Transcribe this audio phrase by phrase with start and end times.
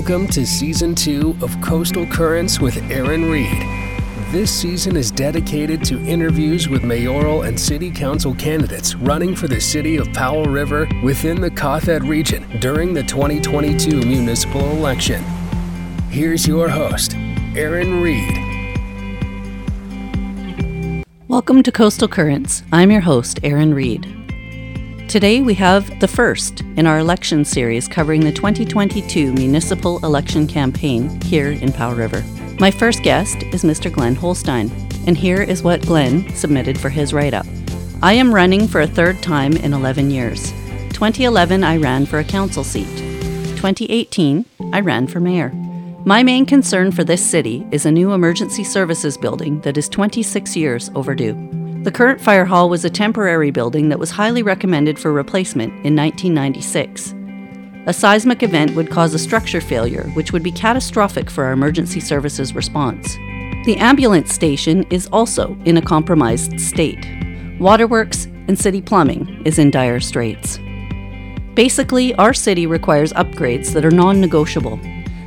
[0.00, 3.60] Welcome to season two of Coastal Currents with Aaron Reed.
[4.32, 9.60] This season is dedicated to interviews with mayoral and city council candidates running for the
[9.60, 15.22] city of Powell River within the qathet region during the 2022 municipal election.
[16.08, 17.14] Here's your host,
[17.54, 18.38] Aaron Reed.
[21.28, 22.62] Welcome to Coastal Currents.
[22.72, 24.19] I'm your host, Aaron Reed.
[25.10, 31.20] Today we have the first in our election series covering the 2022 municipal election campaign
[31.22, 32.22] here in Powell River.
[32.60, 33.90] My first guest is Mr.
[33.90, 34.70] Glenn Holstine,
[35.08, 37.44] and here is what Glenn submitted for his write up.
[38.04, 40.52] I am running for a third time in 11 years.
[40.90, 42.86] 2011, I ran for a council seat.
[43.56, 45.50] 2018, I ran for mayor.
[46.04, 50.54] My main concern for this city is a new emergency services building that is 26
[50.54, 51.59] years overdue.
[51.82, 55.96] The current fire hall was a temporary building that was highly recommended for replacement in
[55.96, 57.14] 1996.
[57.86, 61.98] A seismic event would cause a structure failure, which would be catastrophic for our emergency
[61.98, 63.14] services response.
[63.64, 67.08] The ambulance station is also in a compromised state.
[67.58, 70.58] Waterworks and city plumbing is in dire straits.
[71.54, 74.78] Basically, our city requires upgrades that are non negotiable.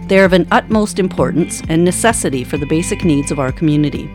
[0.06, 4.08] They are of an utmost importance and necessity for the basic needs of our community.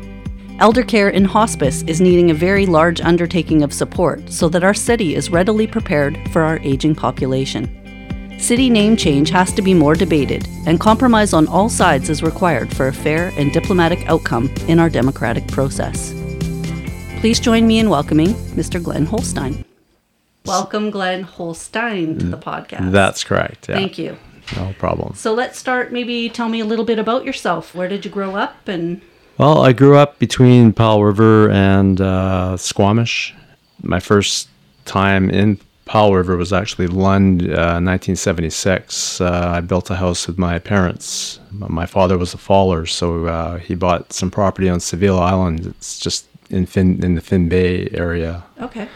[0.61, 4.75] Elder care in hospice is needing a very large undertaking of support so that our
[4.75, 7.71] city is readily prepared for our aging population.
[8.41, 12.77] City name change has to be more debated, and compromise on all sides is required
[12.77, 16.13] for a fair and diplomatic outcome in our democratic process.
[17.21, 18.83] Please join me in welcoming Mr.
[18.83, 19.65] Glenn Holstine.
[20.45, 22.91] Welcome, Glenn Holstine, to the mm, podcast.
[22.91, 23.69] That's correct.
[23.69, 23.77] Yeah.
[23.77, 24.17] Thank you.
[24.57, 25.15] No problem.
[25.15, 25.93] So let's start.
[25.93, 27.77] Maybe tell me a little bit about yourself.
[27.77, 29.03] Where did you grow up and
[29.39, 33.33] Well, I grew up between Powell River and uh, Squamish.
[33.85, 34.49] My first
[34.85, 39.21] time in Powell River was actually Lund, uh, 1976.
[39.21, 41.39] Uh, I built a house with my parents.
[41.53, 45.67] My father was a faller, so uh, he bought some property on Seville Island.
[45.67, 48.89] It's just in Fin in the Finn Bay area, okay?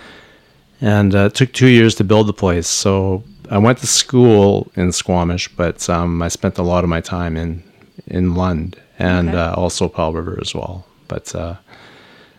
[0.81, 2.67] and uh, it took two years to build the place.
[2.67, 7.01] So I went to school in Squamish, but um, I spent a lot of my
[7.01, 7.63] time in
[8.09, 9.39] in Lund and Okay.
[9.39, 10.85] uh, also Powell River as well.
[11.09, 11.55] But uh,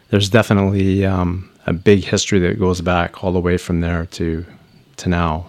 [0.10, 4.46] there's definitely um, a big history that goes back all the way from there to
[4.98, 5.46] to now.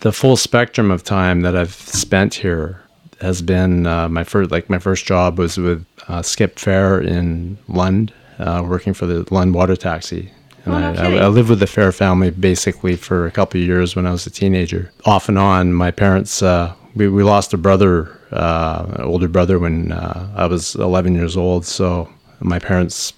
[0.00, 2.82] The full spectrum of time that I've spent here
[3.20, 7.56] has been uh, my first like my first job was with uh, Skip Fair in
[7.68, 10.32] Lund, uh, working for the Lund Water Taxi.
[10.64, 11.24] And Oh, I, I.
[11.24, 14.26] I lived with the Fair family basically for a couple of years when I was
[14.26, 14.90] a teenager.
[15.06, 19.92] Off and on, my parents uh, we, we lost a brother, uh, older brother, when
[19.92, 21.66] uh, I was 11 years old.
[21.66, 22.08] So
[22.40, 23.12] my parents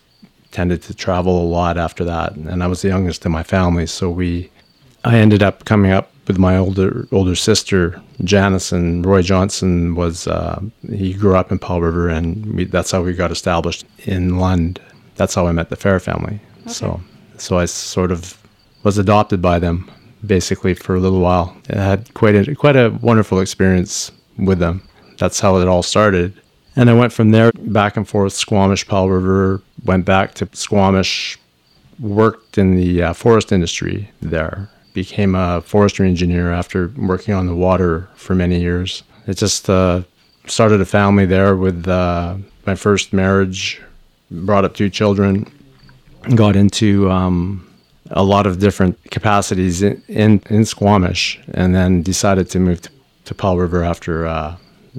[0.50, 3.86] tended to travel a lot after that, and I was the youngest in my family.
[3.86, 4.50] So we,
[5.04, 10.26] I ended up coming up with my older older sister Janice, and Roy Johnson was
[10.26, 14.38] uh, he grew up in Powell River, and we, that's how we got established in
[14.38, 14.80] Lund.
[15.16, 16.40] That's how I met the Fair family.
[16.66, 17.00] So
[17.38, 18.38] so I sort of
[18.84, 19.90] was adopted by them
[20.24, 21.56] basically for a little while.
[21.70, 24.82] I had quite a quite a wonderful experience with them.
[25.18, 26.40] That's how it all started.
[26.74, 31.38] And I went from there back and forth, Squamish, Powell River, went back to Squamish,
[32.00, 37.54] worked in the uh, forest industry there, became a forestry engineer after working on the
[37.54, 39.02] water for many years.
[39.26, 40.02] It just uh,
[40.46, 42.36] started a family there with uh,
[42.66, 43.80] my first marriage,
[44.30, 45.50] brought up two children,
[46.34, 47.68] got into um,
[48.10, 52.90] a lot of different capacities in, in, in Squamish, and then decided to move to,
[53.26, 54.56] to Powell River after uh,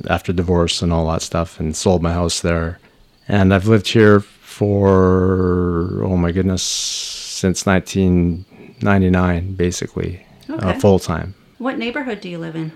[0.07, 2.79] after divorce and all that stuff, and sold my house there.
[3.27, 11.35] And I've lived here for oh my goodness since 1999, basically, uh, full time.
[11.57, 12.71] What neighborhood do you live in?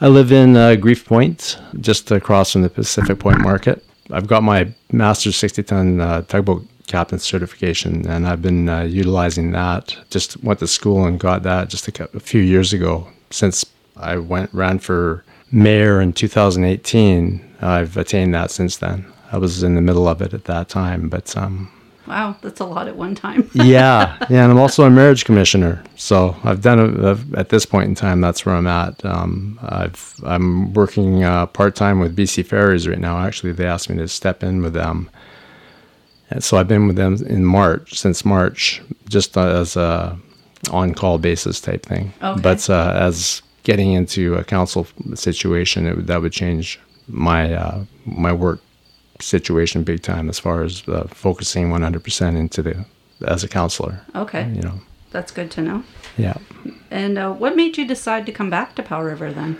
[0.00, 3.84] I live in uh, Grief Point, just across from the Pacific Point Market.
[4.10, 9.50] I've got my master's 60 ton uh, tugboat captain certification, and I've been uh, utilizing
[9.52, 9.96] that.
[10.10, 13.08] Just went to school and got that just a, a few years ago.
[13.30, 19.06] Since I went ran for mayor in 2018, I've attained that since then.
[19.30, 21.70] I was in the middle of it at that time, but um,
[22.08, 23.50] Wow, that's a lot at one time.
[23.54, 25.84] yeah, yeah, and I'm also a marriage commissioner.
[25.96, 28.22] So I've done a, I've, at this point in time.
[28.22, 29.04] That's where I'm at.
[29.04, 33.18] Um, I've I'm working uh, part time with BC Ferries right now.
[33.18, 35.10] Actually, they asked me to step in with them,
[36.30, 40.18] and so I've been with them in March since March, just as a
[40.70, 42.14] on call basis type thing.
[42.22, 42.40] Okay.
[42.40, 48.32] But uh, as getting into a council situation, it that would change my uh, my
[48.32, 48.60] work
[49.20, 52.74] situation big time as far as uh, focusing 100% into the
[53.26, 54.78] as a counselor Okay, you know
[55.10, 55.78] that's good to know.
[56.16, 56.36] yeah
[56.90, 59.52] And uh, what made you decide to come back to Powell River then?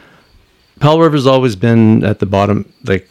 [0.80, 3.06] Powell River's always been at the bottom, like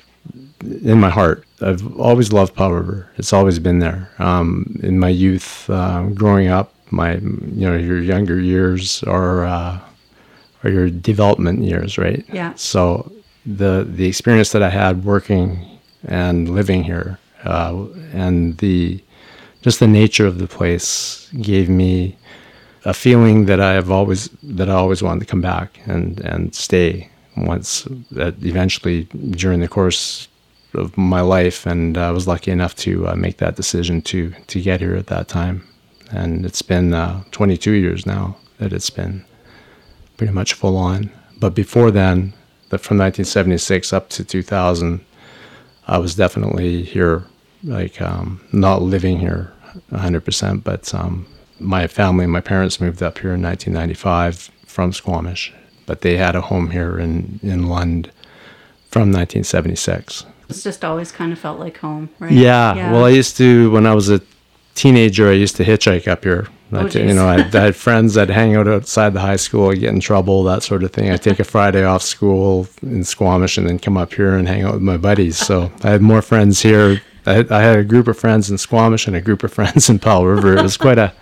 [0.93, 1.39] in my heart.
[1.67, 2.99] I've always loved Powell River.
[3.19, 4.09] It's always been there.
[4.29, 4.47] Um,
[4.89, 7.09] in my youth, uh, growing up, my
[7.59, 9.79] you know your younger years are uh,
[10.67, 12.25] are your development years, right?
[12.31, 12.53] Yeah.
[12.55, 13.11] So
[13.45, 19.01] the the experience that I had working and living here, uh, and the
[19.61, 22.17] just the nature of the place gave me
[22.85, 26.53] a feeling that I have always that I always wanted to come back and and
[26.53, 30.27] stay once that eventually during the course
[30.73, 34.61] of my life and I was lucky enough to uh, make that decision to to
[34.61, 35.63] get here at that time
[36.11, 39.25] and it's been uh, 22 years now that it's been
[40.17, 41.09] pretty much full on
[41.39, 42.33] but before then
[42.69, 45.03] the, from 1976 up to 2000
[45.87, 47.23] I was definitely here
[47.63, 49.53] like um, not living here
[49.91, 51.25] 100% but um,
[51.59, 55.53] my family my parents moved up here in 1995 from Squamish
[55.87, 58.11] but they had a home here in, in Lund
[58.91, 60.25] from 1976.
[60.49, 62.31] It's just always kind of felt like home, right?
[62.31, 62.91] Yeah.
[62.91, 64.21] Well, I used to, when I was a
[64.75, 66.47] teenager, I used to hitchhike up here.
[66.71, 69.93] Oh, you know, I, I, had friends that hang out outside the high school, get
[69.93, 71.09] in trouble, that sort of thing.
[71.09, 74.63] I'd take a Friday off school in Squamish and then come up here and hang
[74.63, 75.37] out with my buddies.
[75.37, 77.01] So I had more friends here.
[77.25, 79.89] I had, I had a group of friends in Squamish and a group of friends
[79.89, 80.57] in Powell River.
[80.57, 81.13] It was quite a,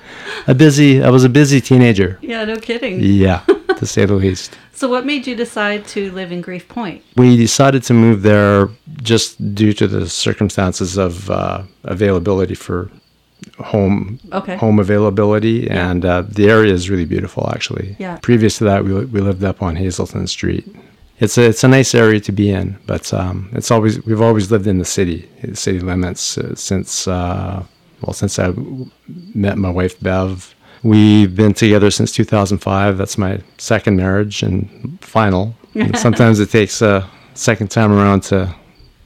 [0.47, 2.18] a busy, I was a busy teenager.
[2.21, 3.00] Yeah, no kidding.
[3.01, 3.44] Yeah,
[3.77, 4.57] to say the least.
[4.75, 7.01] So, what made you decide to live in Grief Point?
[7.15, 8.68] We decided to move there
[9.01, 12.91] just due to the circumstances of uh, availability for
[13.59, 14.56] home okay.
[14.56, 15.89] home availability, yeah.
[15.89, 17.50] and uh, the area is really beautiful.
[17.50, 18.18] Actually, yeah.
[18.21, 20.65] Previous to that, we we lived up on Hazelton Street.
[21.19, 24.51] It's a it's a nice area to be in, but um, it's always we've always
[24.51, 27.63] lived in the city, the city limits uh, since uh,
[28.01, 28.53] well since I
[29.33, 30.56] met my wife Bev
[30.86, 33.00] We've been together since 2005.
[33.00, 35.56] That's my second marriage and final.
[35.74, 38.53] and sometimes it takes a second time around to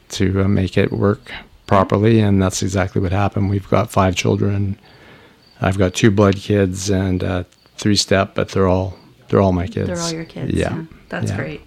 [0.10, 1.32] to uh, make it work
[1.70, 3.50] properly, and that's exactly what happened.
[3.50, 4.78] We've got five children.
[5.62, 7.44] I've got two blood kids and uh,
[7.78, 9.88] three step, but they're all they're all my kids.
[9.88, 10.52] They're all your kids.
[10.52, 10.84] Yeah, yeah.
[11.10, 11.38] that's yeah.
[11.38, 11.62] great.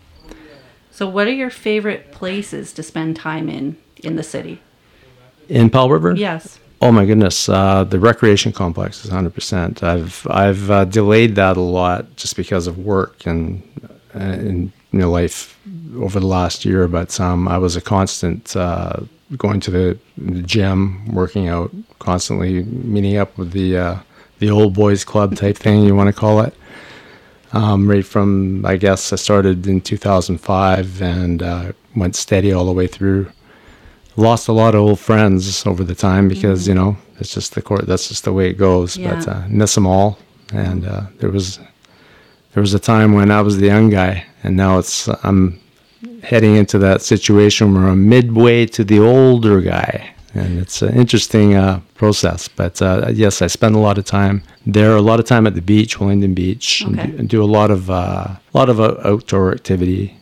[0.90, 4.60] So, what are your favorite places to spend time in in the city?
[5.48, 6.14] In Powell River?
[6.16, 6.58] Yes.
[6.80, 9.84] Oh my goodness, uh, the recreation complex is 100%.
[9.84, 13.62] I've I've uh, delayed that a lot just because of work and
[14.12, 15.56] and you know life
[15.96, 16.88] over the last year.
[16.88, 18.96] But um, I was a constant uh,
[19.36, 23.98] going to the, the, gym, working out, constantly meeting up with the uh,
[24.38, 26.54] the old boys club type thing you want to call it.
[27.52, 32.72] Um, right from I guess I started in 2005 and uh, went steady all the
[32.72, 33.30] way through
[34.16, 36.70] lost a lot of old friends over the time because mm-hmm.
[36.70, 37.86] you know it's just the court.
[37.86, 38.96] That's just the way it goes.
[38.96, 39.14] Yeah.
[39.14, 40.18] But uh, miss them all.
[40.52, 41.58] And uh, there was
[42.52, 45.60] there was a time when I was the young guy, and now it's I'm
[46.22, 50.14] heading into that situation where I'm midway to the older guy.
[50.34, 54.42] And it's an interesting uh, process, but uh, yes, I spend a lot of time
[54.64, 54.96] there.
[54.96, 57.00] A lot of time at the beach, Willingdon Beach, okay.
[57.02, 60.16] and, do, and, do, a lot of uh, a lot of uh, outdoor activity.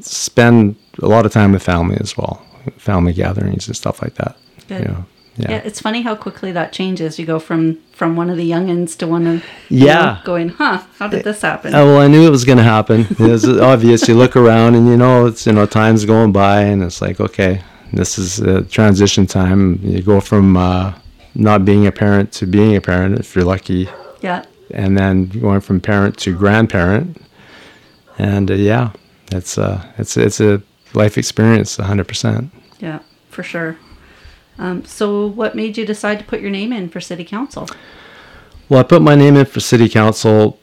[0.00, 2.44] spend a lot of time with family as well
[2.76, 4.36] family gatherings and stuff like that.
[4.68, 4.80] Good.
[4.80, 5.04] You know,
[5.36, 5.50] yeah.
[5.50, 5.56] yeah.
[5.64, 7.18] it's funny how quickly that changes.
[7.18, 10.82] You go from from one of the youngins to one of yeah, know, going, huh?
[10.98, 11.74] How did this happen?
[11.74, 13.02] Uh, well, I knew it was going to happen.
[13.02, 14.06] It was obvious.
[14.08, 17.20] You look around and you know it's you know time's going by and it's like
[17.20, 17.62] okay,
[17.92, 19.80] this is a transition time.
[19.82, 20.94] You go from uh,
[21.34, 23.88] not being a parent to being a parent if you're lucky.
[24.20, 24.44] Yeah.
[24.70, 27.20] And then going from parent to grandparent,
[28.18, 28.92] and uh, yeah,
[29.30, 30.62] it's uh, it's it's a
[30.94, 32.50] life experience 100%.
[32.78, 33.76] Yeah, for sure.
[34.58, 37.68] Um, so, what made you decide to put your name in for city council?
[38.68, 40.58] Well, I put my name in for city council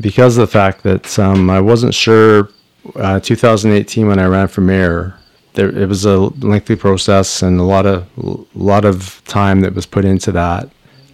[0.00, 2.50] because of the fact that um, I wasn't sure.
[2.94, 5.18] Uh, 2018, when I ran for mayor,
[5.54, 9.74] there, it was a lengthy process and a lot of a lot of time that
[9.74, 10.70] was put into that.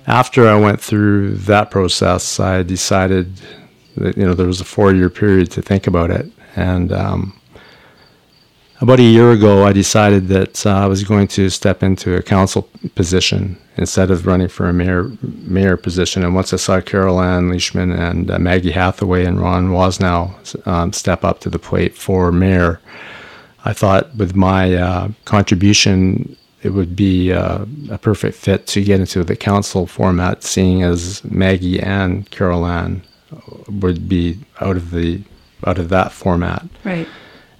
[0.06, 3.40] After I went through that process, I decided
[3.96, 7.40] that you know there was a four-year period to think about it, and um,
[8.82, 12.22] about a year ago, I decided that uh, I was going to step into a
[12.22, 16.24] council position instead of running for a mayor mayor position.
[16.24, 20.92] And once I saw Carol Ann Leishman and uh, Maggie Hathaway and Ron Woznow um,
[20.92, 22.80] step up to the plate for mayor,
[23.64, 28.98] I thought with my uh, contribution, it would be uh, a perfect fit to get
[28.98, 33.02] into the council format, seeing as Maggie and Carol Ann
[33.68, 35.22] would be out of the
[35.64, 36.66] out of that format.
[36.82, 37.06] Right.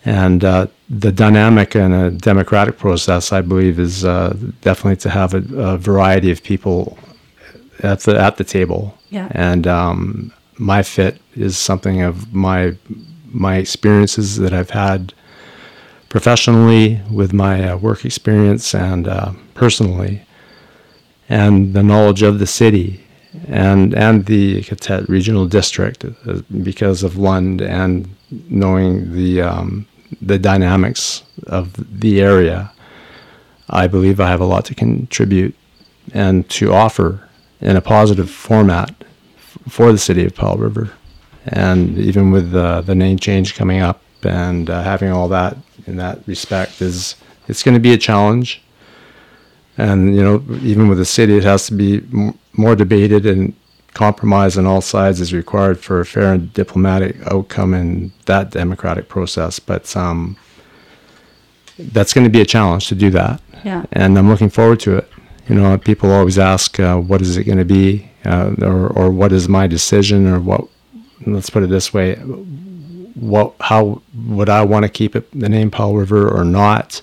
[0.05, 5.33] And uh, the dynamic in a democratic process, I believe, is uh, definitely to have
[5.33, 6.99] a, a, variety of people
[7.85, 8.99] at the at the table.
[9.11, 9.29] Yeah.
[9.31, 12.77] And um, my fit is something of my
[13.27, 15.15] my experiences that I've had
[16.09, 20.27] professionally with my uh, work experience and uh, personally,
[21.29, 23.03] and the knowledge of the city
[23.49, 28.09] and and the qathet Regional District uh, because of Lund and
[28.49, 29.87] knowing the um,
[30.21, 32.73] the dynamics of the area.
[33.71, 35.55] I believe I have a lot to contribute
[36.13, 37.29] and to offer
[37.61, 38.93] in a positive format
[39.37, 40.93] f- for the city of Powell River.
[41.47, 45.97] And even with uh, the name change coming up and uh, having all that in
[45.97, 47.17] that respect is
[47.49, 48.63] it's going to be a challenge.
[49.79, 53.55] And you know, even with the city, it has to be m- more debated and
[53.95, 59.09] compromise on all sides is required for a fair and diplomatic outcome in that democratic
[59.09, 59.59] process.
[59.59, 60.37] But um,
[61.79, 63.41] that's going to be a challenge to do that.
[63.65, 63.85] Yeah.
[63.93, 65.09] And I'm looking forward to it.
[65.49, 68.11] You know, people always ask, uh, what is it going to be?
[68.25, 70.27] Uh, or, or what is my decision?
[70.27, 70.67] Or what,
[71.27, 72.15] let's put it this way,
[73.15, 77.03] what, how would I want to keep it, the name Powell River or not?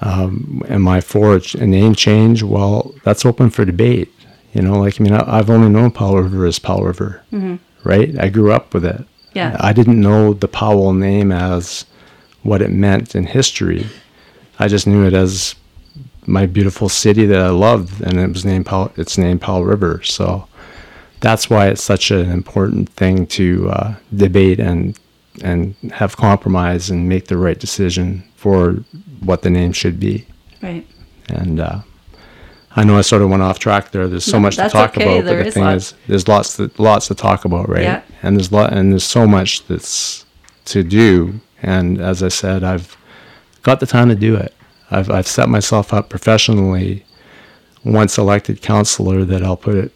[0.00, 2.42] Um, am I for a name change?
[2.42, 4.12] Well, that's open for debate.
[4.52, 7.56] You know, like, I mean, I, have only known Powell River as Powell River, mm-hmm.
[7.88, 8.18] right?
[8.18, 9.04] I grew up with it.
[9.32, 9.56] Yeah.
[9.58, 11.86] I didn't know the Powell name as
[12.42, 13.86] what it meant in history.
[14.58, 15.54] I just knew it as
[16.26, 20.02] my beautiful city that I loved, and it was named Powell, it's named Powell River.
[20.02, 20.46] So
[21.20, 24.98] that's why it's such an important thing to uh, debate and
[25.42, 28.72] and have compromise and make the right decision for
[29.20, 30.26] what the name should be.
[30.62, 30.86] Right.
[31.28, 31.80] And uh,
[32.74, 34.08] I know I sort of went off track there.
[34.08, 35.04] There's so No, much to talk okay.
[35.18, 35.92] about, There but the thing lots.
[35.92, 37.82] is, there's lots to, lots to talk about, right?
[37.82, 38.02] Yeah.
[38.22, 40.24] And there's lot and there's so much that's
[40.66, 41.40] to do.
[41.62, 42.96] And as I said, I've
[43.62, 44.54] got the time to do it.
[44.90, 47.04] I've I've set myself up professionally.
[47.84, 49.92] Once elected councillor, that I'll put it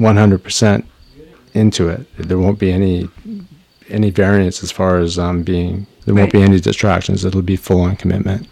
[0.00, 0.84] 100%
[1.54, 2.06] into it.
[2.18, 3.08] There won't be any
[3.88, 5.86] any variance as far as um, being.
[6.04, 7.24] There won't be any distractions.
[7.24, 8.48] It'll be full on commitment.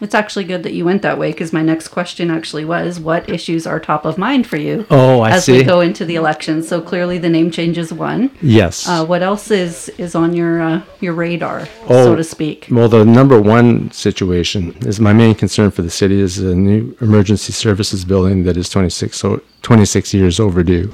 [0.00, 3.28] It's actually good that you went that way because my next question actually was what
[3.28, 5.58] issues are top of mind for you Oh, I as see.
[5.58, 6.62] we go into the election.
[6.62, 8.30] So clearly the name change is one.
[8.40, 8.88] Yes.
[8.88, 12.04] Uh, what else is is on your uh, your radar, Oh.
[12.04, 12.68] so to speak?
[12.70, 16.96] Well, the number one situation is my main concern for the city is a new
[17.00, 20.92] emergency services building that is 26, so 26 years overdue.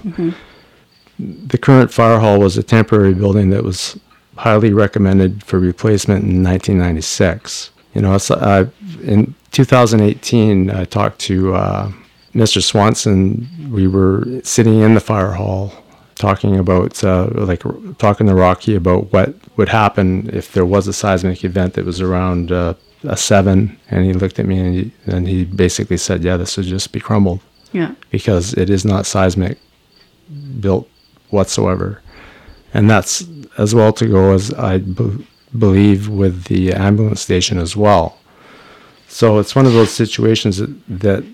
[1.19, 3.99] The current fire hall was a temporary building that was
[4.37, 7.71] highly recommended for replacement in 1996.
[7.95, 8.65] You know, uh,
[9.03, 11.93] in 2018, I talked to uh,
[12.35, 12.63] Mr.
[12.63, 13.49] Swanson.
[13.71, 15.73] We were sitting in the fire hall
[16.17, 17.63] talking about, uh, like,
[17.99, 22.01] talking to Rocky about what would happen if there was a seismic event that was
[22.01, 22.75] around uh,
[23.05, 23.79] a seven.
[23.91, 26.93] And he looked at me and he, and he basically said, Yeah, this would just
[26.93, 27.41] be crumbled
[27.73, 27.95] Yeah.
[28.11, 29.59] because it is not seismic
[30.61, 30.89] built
[31.31, 32.01] whatsoever.
[32.73, 33.25] And that's
[33.59, 34.79] as well to go as I
[35.59, 38.19] believe with the ambulance station as well.
[39.09, 41.25] So it's one of those situations that, that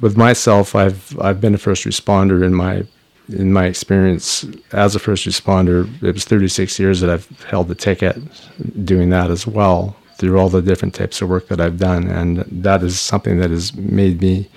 [0.00, 2.84] with myself, I've I've been a first responder in my
[3.28, 5.86] in my experience as a first responder.
[6.02, 8.16] It was 36 years that I've held the ticket,
[8.84, 12.38] doing that as well through all the different types of work that I've done, and
[12.64, 14.48] that is something that has made me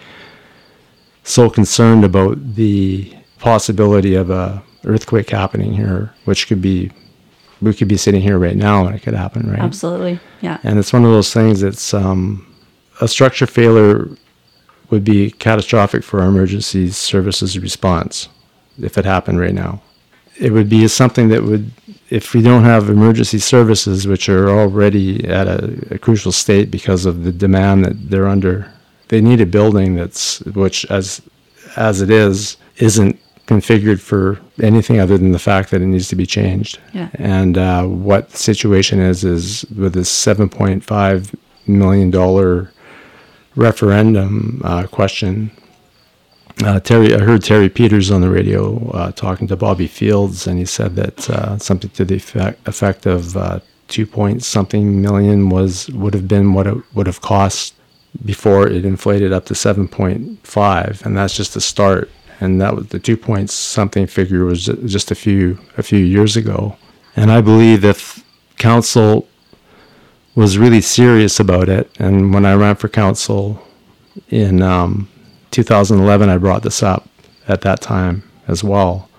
[1.23, 6.91] so concerned about the possibility of a earthquake happening here, which could be
[7.61, 9.59] we could be sitting here right now and it could happen, right?
[9.59, 10.19] Absolutely.
[10.41, 10.57] Yeah.
[10.63, 12.47] And it's one of those things that's um,
[13.01, 14.09] a structure failure
[14.89, 18.27] would be catastrophic for our emergency services response
[18.81, 19.81] if it happened right now.
[20.37, 21.71] It would be something that would,
[22.09, 27.05] if we don't have emergency services, which are already at a, a crucial state because
[27.05, 28.71] of the demand that they're under,
[29.09, 31.21] they need a building that's, which as
[31.77, 36.15] as it is, isn't configured for anything other than the fact that it needs to
[36.15, 36.79] be changed.
[36.93, 37.09] Yeah.
[37.15, 41.35] And uh, what the situation is is with this 7.5
[41.67, 42.71] million dollar
[43.55, 45.51] referendum uh, question.
[46.63, 50.59] Uh, Terry, I heard Terry Peters on the radio uh, talking to Bobby Fields, and
[50.59, 53.59] he said that uh, something to the effect, effect of uh,
[53.91, 57.73] two point something million was would have been what it would have cost
[58.25, 62.09] before it inflated up to 7.5 and that's just the start
[62.41, 66.35] and that was the two point something figure was just a few a few years
[66.35, 66.75] ago.
[67.15, 68.23] And i believe if
[68.57, 69.27] council
[70.35, 73.61] was really serious about it and when i ran for council
[74.29, 75.09] in um,
[75.51, 77.07] 2011 i brought this up
[77.47, 79.09] at that time as well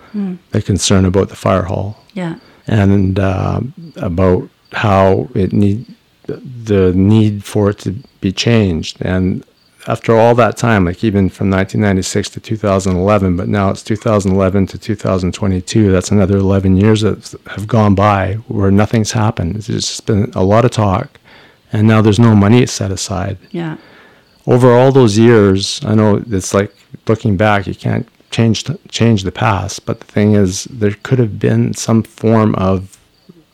[0.50, 1.96] the concern about the fire hall.
[2.14, 2.38] Yeah.
[2.66, 3.60] and uh,
[3.96, 5.86] about how it need
[6.26, 8.98] the need for it to be changed.
[9.00, 9.44] And
[9.86, 14.78] after all that time, like even from 1996 to 2011, but now it's 2011 to
[14.78, 15.90] 2022.
[15.90, 19.54] That's another 11 years that have gone by where nothing's happened.
[19.54, 21.18] There's just been a lot of talk,
[21.72, 23.38] and now there's no money set aside.
[23.50, 23.76] Yeah.
[24.46, 26.74] Over all those years, I know it's like
[27.06, 31.38] looking back, you can't change change the past, but the thing is, there could have
[31.38, 32.98] been some form of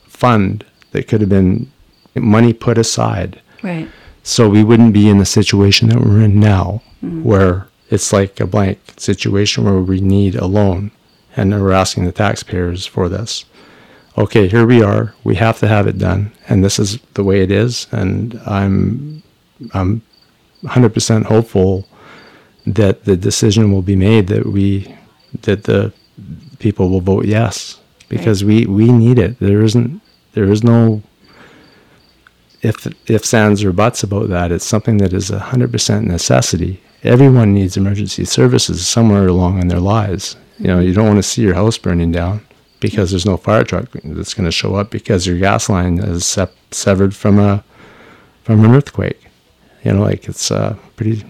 [0.06, 1.70] fund that could have been
[2.14, 3.88] money put aside Right.
[4.28, 7.22] So we wouldn't be in the situation that we're in now, mm.
[7.22, 10.90] where it's like a blank situation where we need a loan
[11.34, 13.46] and we're asking the taxpayers for this.
[14.18, 15.14] Okay, here we are.
[15.24, 17.86] We have to have it done, and this is the way it is.
[17.90, 19.22] And I'm,
[19.72, 20.02] I'm
[20.62, 21.88] 100% hopeful
[22.66, 24.94] that the decision will be made that we,
[25.42, 25.94] that the
[26.58, 27.80] people will vote yes
[28.10, 29.38] because we we need it.
[29.38, 31.02] There isn't, there is no
[32.62, 34.52] if if ands or buts about that.
[34.52, 36.80] It's something that is a hundred percent necessity.
[37.02, 40.36] Everyone needs emergency services somewhere along in their lives.
[40.58, 42.44] You know, you don't want to see your house burning down
[42.80, 46.38] because there's no fire truck that's going to show up because your gas line is
[46.70, 47.64] severed from a
[48.42, 49.26] from an earthquake.
[49.84, 51.24] You know, like it's uh, pretty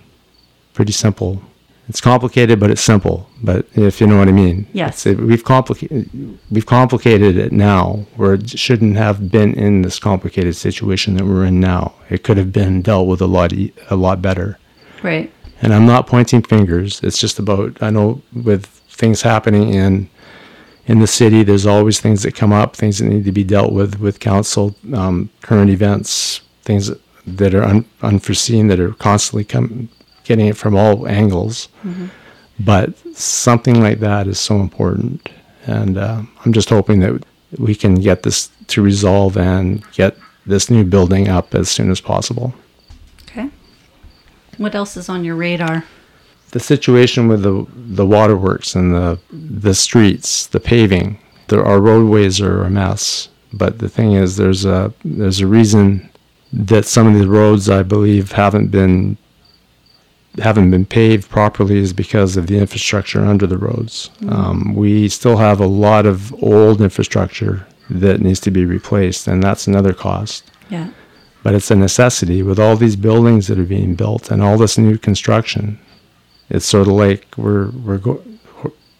[0.73, 1.43] pretty simple.
[1.88, 3.28] It's complicated, but it's simple.
[3.42, 5.07] But if you know what I mean, Yes.
[5.07, 6.09] It's- we've complicated
[6.50, 11.47] we've complicated it now, where it shouldn't have been in this complicated situation that we're
[11.47, 11.92] in now.
[12.11, 14.59] It could have been dealt with a lot e- a lot better.
[15.02, 15.30] Right.
[15.62, 17.00] And I'm not pointing fingers.
[17.02, 20.09] It's just about I know with things happening in
[20.87, 23.73] in the city, there's always things that come up, things that need to be dealt
[23.73, 26.90] with with council, um, current events, things
[27.26, 29.90] that, are un, unforeseen that are constantly come,
[30.29, 31.69] getting it from all angles.
[32.61, 35.29] But something like that is so important,
[35.67, 37.23] and uh, I'm just hoping that
[37.59, 42.01] we can get this to resolve and get this new building up as soon as
[42.01, 42.53] possible.
[43.23, 43.49] Okay.
[44.57, 45.85] What else is on your radar?
[46.51, 51.19] the situation with the the waterworks and the the streets, the paving,
[51.49, 53.29] there our roadways are a mess.
[53.53, 56.09] But the thing is, there's a there's a reason
[56.53, 59.17] that some of the roads I believe haven't been
[60.40, 64.11] haven't been paved properly is because of the infrastructure under the roads.
[64.29, 69.42] Um, we still have a lot of old infrastructure that needs to be replaced, and
[69.42, 70.88] that's another cost Yeah.
[71.42, 74.77] but it's a necessity with all these buildings that are being built and all this
[74.79, 75.79] new construction.
[76.51, 78.22] It's sort of like we're we're go,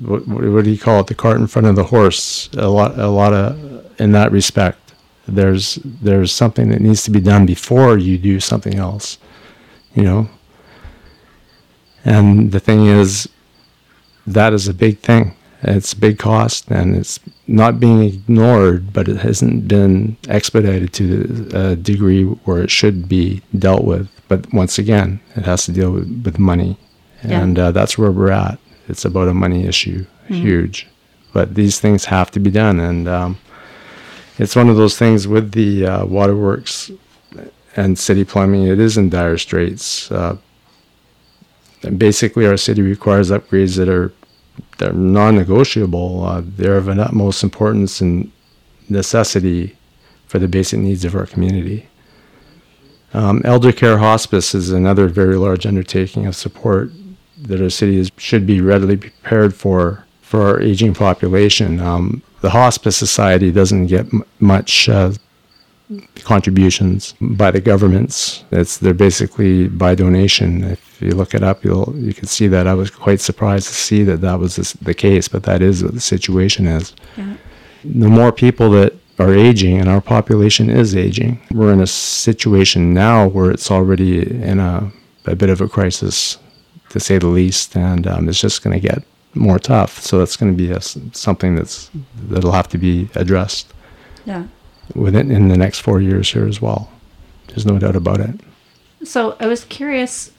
[0.01, 1.07] what, what do you call it?
[1.09, 2.49] The cart in front of the horse.
[2.57, 4.79] A lot a lot of in that respect.
[5.27, 9.19] There's there's something that needs to be done before you do something else.
[9.95, 10.29] You know.
[12.05, 13.29] And the thing is,
[14.27, 15.35] that is a big thing.
[15.63, 21.51] It's a big cost, and it's not being ignored, but it hasn't been expedited to
[21.53, 24.09] a degree where it should be dealt with.
[24.29, 26.79] But once again, it has to deal with, with money,
[27.25, 27.41] Yeah.
[27.41, 28.59] and uh, that's where we're at.
[28.89, 30.87] It's about a money issue, huge.
[31.33, 33.39] But these things have to be done, and um,
[34.39, 36.91] it's one of those things with the uh, waterworks
[37.77, 38.69] and city plumbing.
[38.69, 40.11] It is in dire straits.
[40.13, 40.37] Uh,
[41.83, 44.13] and basically, our city requires upgrades that are
[44.79, 46.25] they're non-negotiable.
[46.25, 48.31] Uh, they're of an utmost importance and
[48.89, 49.77] necessity
[50.27, 51.89] for the basic needs of our community.
[53.15, 56.91] Um, elder care hospice is another very large undertaking of support
[57.41, 61.81] that our city is, should be readily prepared for for our aging population.
[61.81, 65.13] Um, the Hospice Society doesn't get m- much uh,
[66.25, 68.45] contributions by the governments.
[68.51, 70.65] It's they're basically by donation.
[70.65, 72.67] If you look it up, you'll you can see that.
[72.67, 75.83] I was quite surprised to see that that was the, the case, but that is
[75.83, 76.95] what the situation is.
[77.17, 77.37] Yeah.
[77.85, 82.95] The more people that are aging, and our population is aging, we're in a situation
[82.95, 84.91] now where it's already in a,
[85.27, 86.39] a bit of a crisis,
[86.91, 89.03] to say the least, and um, it's just going to get
[89.35, 90.01] more tough.
[90.01, 91.91] So that's going to be a something that's
[92.29, 93.73] that'll have to be addressed
[94.25, 94.45] Yeah.
[94.95, 96.91] Within in the next four years here as well.
[97.49, 98.41] There's no doubt about it.
[99.05, 100.33] So I was curious.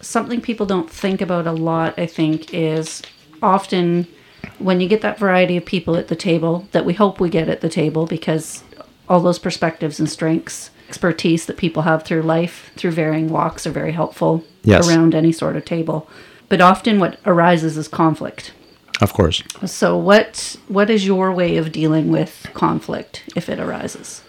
[0.00, 3.02] Something people don't think about a lot, I think, is
[3.42, 4.06] often
[4.58, 7.48] when you get that variety of people at the table that we hope we get
[7.48, 8.64] at the table because
[9.08, 13.70] all those perspectives and strengths, expertise that people have through life, through varying walks, are
[13.72, 14.88] very helpful Yes.
[14.88, 16.08] around any sort of table.
[16.48, 18.52] But often what arises is conflict.
[19.00, 19.42] Of course.
[19.66, 24.22] So what what is your way of dealing with conflict if it arises?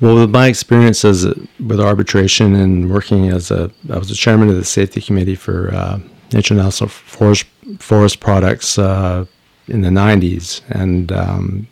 [0.00, 4.14] Well, with my experience as a, with arbitration and working as a, I was the
[4.14, 5.98] chairman of the safety committee for uh,
[6.32, 7.46] international forest
[7.78, 9.24] forest products uh,
[9.68, 11.66] in the '90s, and um,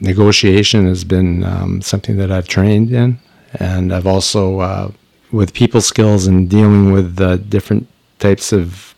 [0.00, 3.18] negotiation has been um, something that I've trained in,
[3.54, 4.90] and I've also uh,
[5.30, 7.88] with people skills and dealing with uh, different
[8.18, 8.94] types of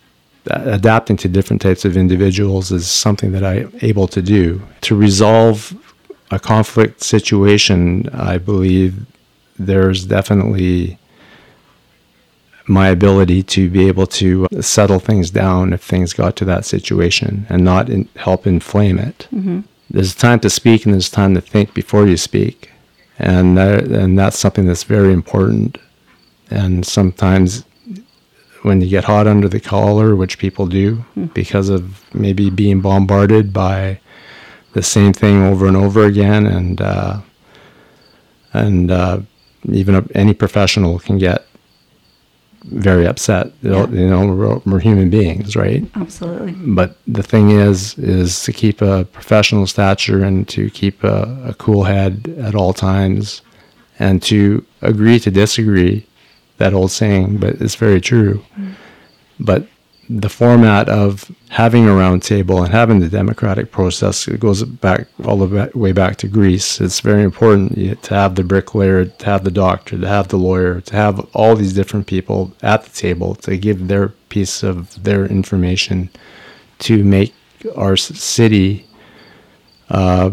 [0.47, 4.61] adapting to different types of individuals is something that I'm able to do.
[4.81, 5.75] To resolve
[6.31, 9.05] a conflict situation, I believe
[9.57, 10.97] there's definitely
[12.67, 17.45] my ability to be able to settle things down if things got to that situation
[17.49, 19.27] and not in, help inflame it.
[19.31, 19.61] Mm-hmm.
[19.91, 22.71] There's time to speak and there's time to think before you speak.
[23.19, 25.77] And, that, and that's something that's very important.
[26.49, 27.63] And sometimes
[28.65, 31.25] when you get hot under the collar, which people do mm-hmm.
[31.25, 33.99] because of maybe being bombarded by
[34.73, 37.21] the same thing over and over again, and uh,
[38.53, 39.19] and uh,
[39.71, 41.45] even a, any professional can get
[42.63, 43.51] very upset.
[43.61, 43.87] Yeah.
[43.87, 45.83] You know, we're, we're, human beings, right?
[45.95, 46.53] Absolutely.
[46.53, 51.53] But the thing is, is to keep a professional stature and to keep a, a
[51.53, 53.43] cool head at all times,
[53.99, 56.07] and to agree to disagree.
[56.57, 58.43] That old saying, but it's very true.
[58.57, 58.73] Mm.
[59.39, 59.67] But
[60.09, 65.37] the format of having a roundtable and having the democratic process it goes back all
[65.37, 66.79] the way back to Greece.
[66.79, 70.81] It's very important to have the bricklayer, to have the doctor, to have the lawyer,
[70.81, 75.25] to have all these different people at the table to give their piece of their
[75.25, 76.09] information
[76.79, 77.33] to make
[77.75, 78.85] our city
[79.89, 80.31] uh,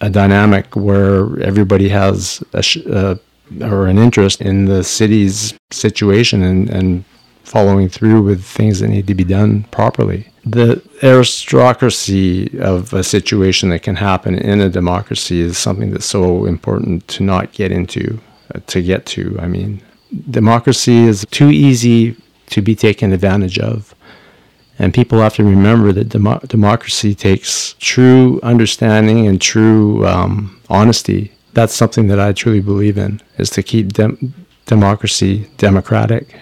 [0.00, 3.16] a dynamic where everybody has a sh- uh,
[3.60, 7.04] or an interest in the city's situation and, and
[7.44, 10.26] following through with things that need to be done properly.
[10.44, 16.44] The aristocracy of a situation that can happen in a democracy is something that's so
[16.44, 18.20] important to not get into,
[18.54, 19.38] uh, to get to.
[19.40, 19.82] I mean,
[20.30, 22.16] democracy is too easy
[22.50, 23.94] to be taken advantage of.
[24.78, 31.32] And people have to remember that demo- democracy takes true understanding and true um, honesty.
[31.54, 34.34] That's something that I truly believe in, is to keep dem-
[34.66, 36.34] democracy democratic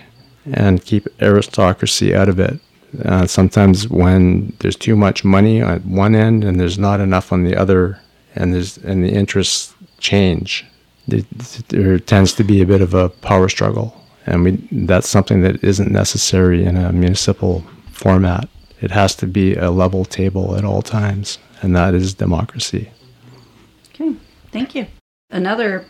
[0.53, 2.61] and keep aristocracy out of it.
[3.05, 7.45] Uh, sometimes when there's too much money at one end and there's not enough on
[7.45, 8.01] the other,
[8.35, 10.65] and there's and the interests change,
[11.09, 11.23] there,
[11.69, 15.63] there tends to be a bit of a power struggle, and we that's something that
[15.65, 18.49] isn't necessary in a municipal format.
[18.81, 22.91] It has to be a level table at all times, and that is democracy.
[23.95, 24.15] Okay,
[24.53, 24.87] thank you.
[25.31, 25.85] Another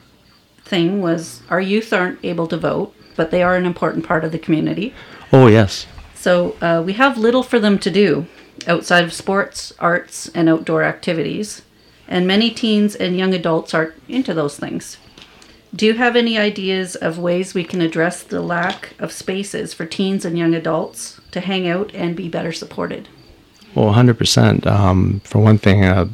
[0.64, 4.30] thing was our youth aren't able to vote but they are an important part of
[4.30, 4.94] the community.
[5.32, 5.86] Oh, yes.
[6.14, 8.26] So uh, we have little for them to do
[8.68, 11.62] outside of sports, arts, and outdoor activities.
[12.06, 14.98] And many teens and young adults are into those things.
[15.74, 19.84] Do you have any ideas of ways we can address the lack of spaces for
[19.84, 23.08] teens and young adults to hang out and be better supported?
[23.74, 24.66] Well, 100%.
[24.66, 26.08] Um, for one thing, uh,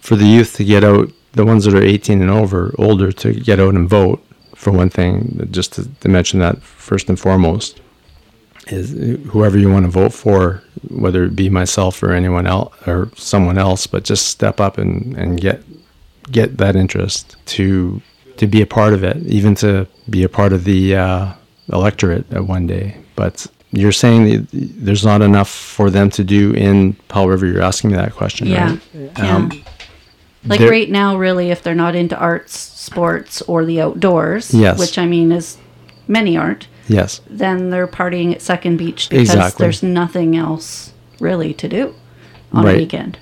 [0.00, 3.32] for the youth to get out, the ones that are 18 and over, older, to
[3.32, 7.80] get out and vote, for one thing, just to, to mention that first and foremost,
[8.68, 8.90] is
[9.30, 13.58] whoever you want to vote for, whether it be myself or anyone else or someone
[13.58, 15.62] else, but just step up and, and get
[16.30, 18.00] get that interest to
[18.36, 21.32] to be a part of it, even to be a part of the uh,
[21.72, 22.96] electorate at one day.
[23.16, 27.46] But you're saying there's not enough for them to do in Powell River.
[27.46, 28.76] You're asking me that question, yeah.
[28.94, 29.20] right?
[29.20, 29.50] Um,
[30.44, 34.78] Like right now, really, if they're not into arts, sports, or the outdoors, yes.
[34.78, 35.56] which I mean is
[36.08, 36.66] many aren't.
[36.88, 37.20] Yes.
[37.28, 39.64] Then they're partying at Second Beach because exactly.
[39.64, 41.94] there's nothing else really to do
[42.52, 42.74] on right.
[42.74, 43.18] a weekend.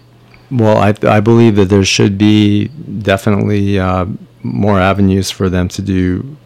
[0.51, 4.07] Well, I, I believe that there should be definitely uh,
[4.43, 6.37] more avenues for them to do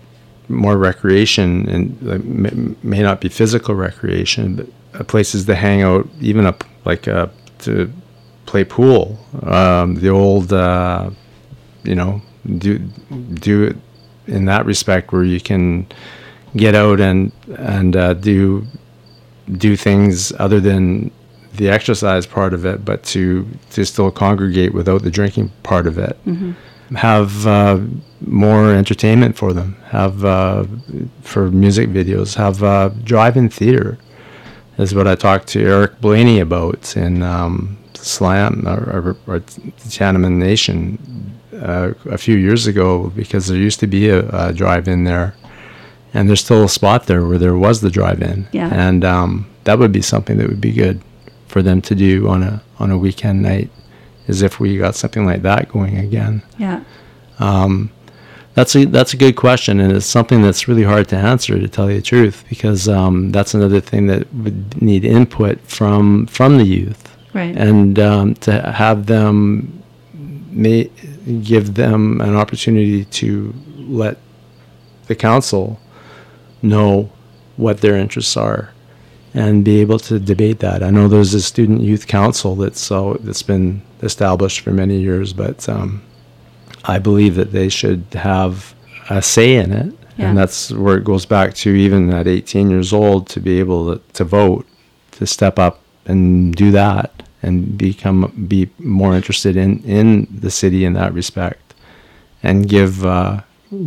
[0.49, 5.81] more recreation and uh, may, may, not be physical recreation, but uh, places to hang
[5.81, 7.29] out, even up like uh,
[7.61, 7.91] to
[8.47, 9.19] play pool.
[9.43, 11.11] Um, the old, uh,
[11.83, 12.21] you know,
[12.59, 13.77] do do it
[14.27, 15.87] in that respect where you can
[16.57, 18.67] get out and and uh, do
[19.53, 21.11] do things other than
[21.57, 25.99] the exercise part of it, but to to still congregate without the drinking part of
[25.99, 26.19] it.
[26.27, 26.53] Mm-hmm.
[26.97, 27.81] Have uh,
[28.21, 29.77] more entertainment for them.
[29.87, 30.65] Have uh,
[31.23, 32.35] for music videos.
[32.35, 33.99] Have uh, drive-in theater.
[34.77, 40.33] Is what I talked to Eric Blaney about in um, Sliammon or, or, or Tla'amin
[40.33, 40.99] Nation
[41.55, 45.35] uh, a few years ago because there used to be a, a, drive-in there,
[46.13, 48.47] and there's still a spot there where there was the drive-in.
[48.53, 48.69] Yeah.
[48.73, 51.01] And um, that would be something that would be good
[51.49, 53.71] for them to do on a on a weekend night,
[54.27, 56.43] is if we got something like that going again.
[56.59, 56.85] Yeah.
[57.39, 57.91] Um,
[58.55, 61.69] that's a that's a good question, and it's something that's really hard to answer, to
[61.69, 66.59] tell you the truth, because um, that's another thing that would need input from from
[66.59, 67.57] the youth right.
[67.57, 69.83] and um, to have them
[70.51, 70.91] may
[71.43, 74.17] give them an opportunity to let
[75.07, 75.81] the council
[76.63, 77.11] know
[77.57, 78.71] what their interests are
[79.35, 80.83] and be able to debate that.
[80.83, 85.33] I know there's a student youth council that's so that's been established for many years,
[85.33, 86.03] but um,
[86.85, 88.75] I believe that they should have
[89.11, 90.29] a say in it, Yeah.
[90.29, 93.97] and that's where it goes back to even at 18 years old to be able
[93.97, 94.67] to, to vote,
[95.13, 100.85] to step up and do that, and become be more interested in in the city
[100.85, 101.75] in that respect,
[102.43, 103.41] and give uh,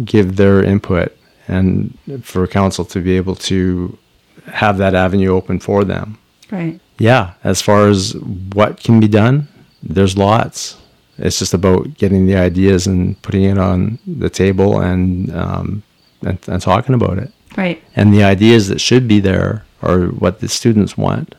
[0.05, 1.15] give their input,
[1.47, 3.97] and for council to be able to
[4.45, 6.17] have that avenue open for them.
[6.51, 6.79] Right.
[6.99, 8.15] Yeah, as far as
[8.53, 9.47] what can be done,
[9.83, 10.77] there's lots.
[11.17, 15.83] It's just about getting the ideas and putting it on the table and um,
[16.21, 17.31] and, and talking about it.
[17.55, 17.83] Right.
[17.95, 21.35] And the ideas that should be there are what the students want.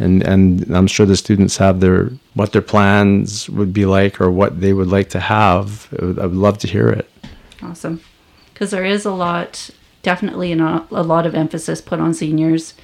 [0.00, 4.30] And and I'm sure the students have their what their plans would be like or
[4.30, 5.88] what they would like to have.
[6.00, 7.06] I would, I would love to hear it.
[7.62, 8.00] Awesome.
[8.52, 9.70] Because there is a lot,
[10.02, 12.74] definitely an, a lot of emphasis put on seniors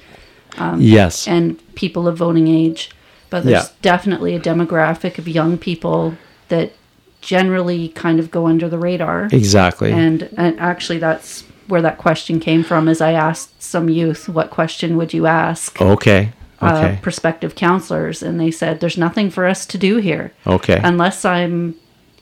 [0.57, 1.27] um, yes.
[1.27, 2.91] and people of voting age.
[3.29, 3.69] But there's Yeah.
[3.81, 6.15] definitely a demographic of young people
[6.49, 6.73] that
[7.21, 9.27] generally kind of go under the radar.
[9.31, 9.91] exactly.
[9.91, 12.87] And, and actually, that's where that question came from.
[12.87, 16.31] Is I asked some youth, "What question would you ask okay.
[16.61, 20.79] Uh, prospective counselors?" And they said, "There's nothing for us to do here okay.
[20.83, 21.75] unless I'm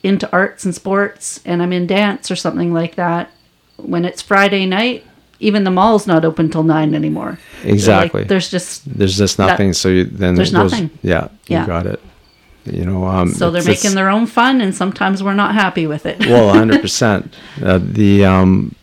[0.03, 3.31] into arts and sports and I'm in dance or something like that.
[3.77, 5.03] When it's Friday night,
[5.39, 7.39] even the mall's not open till nine anymore.
[7.61, 8.23] They're like, Exactly.
[8.23, 9.73] there's just There's just nothing.
[9.73, 10.91] so you, then there's goes, nothing.
[11.01, 11.61] Yeah, Yeah.
[11.61, 11.99] you got it.
[12.65, 16.05] You know, um, so they're making their own fun, and sometimes we're not happy with
[16.07, 16.19] it.
[16.19, 17.31] well, hundred percent.
[17.61, 18.75] Uh, the um,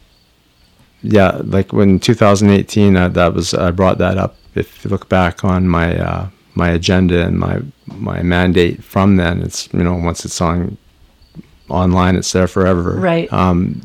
[1.02, 4.36] yeah, like when 2018, uh, that was I brought that up.
[4.54, 9.42] If you look back on my uh, my agenda and my my mandate from then,
[9.42, 10.76] it's you know once it's on
[11.68, 12.92] online, it's there forever.
[12.92, 13.32] Right.
[13.32, 13.80] Um,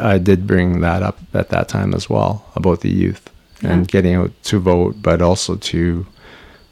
[0.00, 3.30] I did bring that up at that time as well about the youth
[3.62, 6.06] and getting out to vote, but also to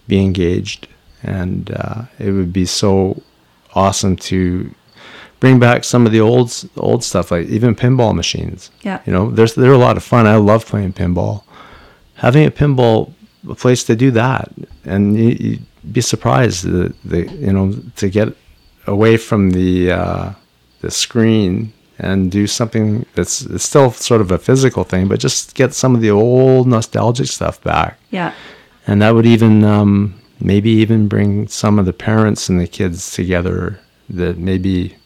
[0.08, 0.88] be engaged.
[1.22, 3.22] And uh, it would be so
[3.74, 4.72] awesome to
[5.46, 8.70] bring back some of the old old stuff, like even pinball machines.
[8.82, 9.00] Yeah.
[9.06, 10.26] You know, there's they're a lot of fun.
[10.26, 11.44] I love playing pinball.
[12.14, 13.12] Having a pinball
[13.48, 14.50] a place to do that,
[14.84, 18.28] and you, you'd be surprised the, the you know to get
[18.86, 20.32] away from the uh,
[20.80, 25.54] the screen and do something that's it's still sort of a physical thing, but just
[25.54, 28.32] get some of the old nostalgic stuff back yeah,
[28.86, 33.12] and that would even um, maybe even bring some of the parents and the kids
[33.12, 33.78] together
[34.10, 34.96] that maybe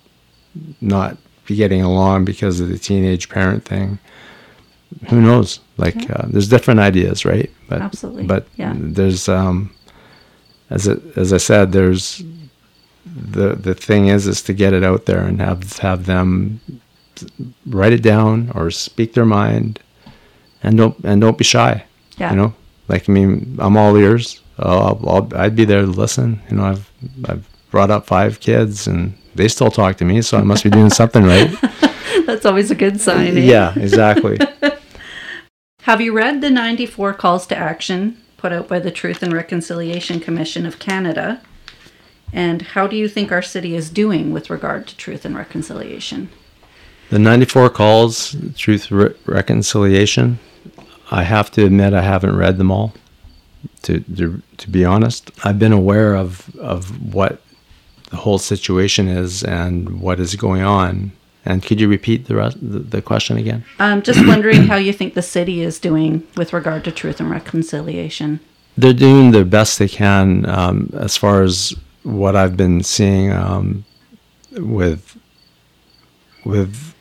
[0.80, 3.98] not be getting along because of the teenage parent thing.
[5.08, 5.60] Who knows?
[5.76, 7.50] Like uh, there's different ideas right?
[7.68, 8.74] But Absolutely, but yeah.
[8.76, 9.72] there's um
[10.70, 12.22] as it, as i said there's
[13.04, 16.60] the the thing is is to get it out there and have have them
[17.66, 19.80] write it down or speak their mind
[20.62, 21.84] and don't and don't be shy
[22.16, 22.30] yeah.
[22.30, 22.54] you know?
[22.88, 24.40] Like i mean i'm all ears.
[24.58, 26.40] I'll, I'll i'd be there to listen.
[26.50, 26.90] You know i've
[27.28, 30.70] i've brought up five kids and they still talk to me so i must be
[30.70, 31.50] doing something right
[32.26, 33.37] That's always a good sign.
[33.38, 33.40] eh?
[33.40, 34.38] yeah exactly
[35.85, 40.20] Have you read the 94 calls to action put out by the Truth and Reconciliation
[40.20, 41.40] Commission of Canada?
[42.33, 46.28] And how do you think our city is doing with regard to truth and reconciliation?
[47.09, 50.38] the 94 calls truth Re- reconciliation
[51.11, 52.94] i have to admit i haven't read them all
[53.83, 57.42] to, to to be honest i've been aware of of what
[58.11, 61.12] the whole situation is and what is going on
[61.44, 64.92] and could you repeat the rest the, the question again I'm just wondering how you
[64.92, 68.40] think the city is doing with regard to truth and reconciliation.
[68.77, 73.85] they're doing the best they can um, as far as what I've been seeing um,
[74.53, 75.16] with
[76.44, 76.94] with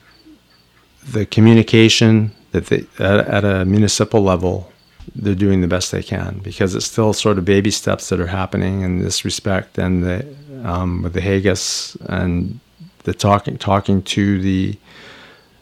[1.07, 4.68] the communication that they at, at a municipal level
[5.15, 8.27] they're doing the best they can because it's still sort of baby steps that are
[8.27, 12.59] happening in this respect and the um, with the hegus and
[13.03, 14.77] the talking talking to the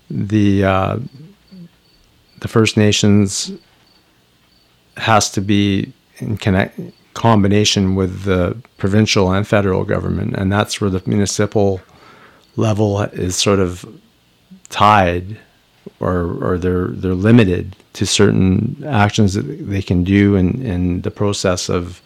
[0.09, 0.97] the uh,
[2.39, 3.51] the First Nations
[4.97, 6.79] has to be in connect
[7.13, 11.81] combination with the provincial and federal government, and that's where the municipal
[12.55, 13.85] level is sort of
[14.69, 15.37] tied,
[15.99, 21.11] or or they're they're limited to certain actions that they can do in in the
[21.11, 22.01] process of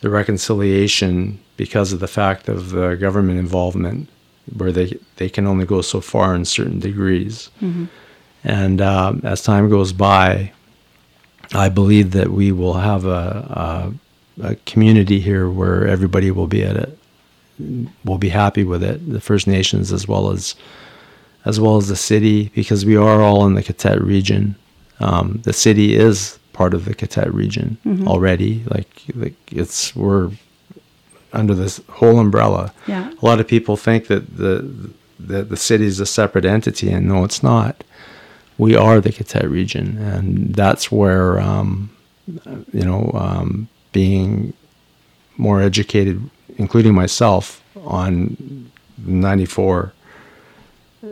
[0.00, 4.08] the reconciliation because of the fact of the government involvement,
[4.56, 7.50] where they they can only go so far in certain degrees.
[8.44, 10.52] And um, as time goes by,
[11.54, 13.92] I believe that we will have a,
[14.40, 16.98] a, a community here where everybody will be at it,
[18.04, 19.08] will be happy with it.
[19.12, 20.56] The First Nations as well as
[21.44, 24.54] as well as the city, because we are all in the qathet region.
[25.00, 28.62] Um, the city is part of the qathet region already.
[28.68, 30.30] Like, like it's we're
[31.32, 32.72] under this whole umbrella.
[32.86, 33.12] Yeah.
[33.20, 37.06] A lot of people think that the that the city is a separate entity, and
[37.08, 37.84] no, it's not.
[38.58, 41.90] We are the qathet region, and that's where um,
[42.72, 44.52] you know um, being
[45.36, 49.92] more educated, including myself, on 94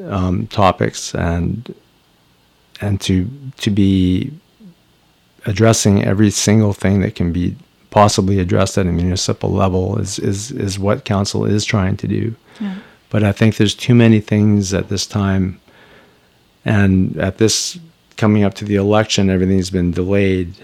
[0.09, 1.75] um, topics and
[2.81, 4.31] and to to be
[5.47, 7.57] addressing every single thing that can be
[7.91, 12.35] possibly addressed at a municipal level is is is what council is trying to do.
[13.11, 15.61] But I think there's too many things at this time,
[16.65, 17.79] and at this
[18.17, 20.55] coming up to the election, everything's been delayed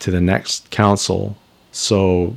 [0.00, 1.36] to the next council.
[1.70, 2.34] So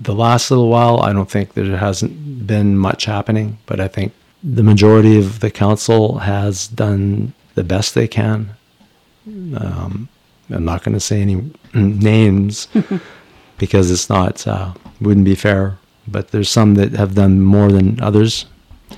[0.00, 4.12] the last little while, I don't think there hasn't been much happening, but I think
[4.42, 8.54] the majority of the council has done the best they can.
[9.26, 10.08] Um,
[10.50, 12.68] I'm not going to say any names
[13.58, 15.78] because it's not uh, wouldn't be fair.
[16.08, 18.46] But there's some that have done more than others.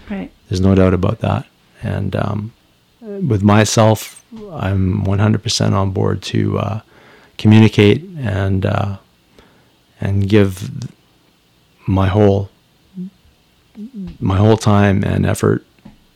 [0.09, 0.31] Right.
[0.49, 1.47] There's no doubt about that.
[1.83, 2.53] And um,
[3.03, 6.81] with myself, I'm 100% on board to uh,
[7.37, 8.97] communicate and uh,
[10.01, 10.71] and give
[11.87, 12.49] my whole
[14.21, 15.65] my whole time and effort